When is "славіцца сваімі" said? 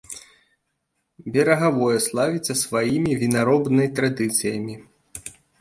2.07-3.13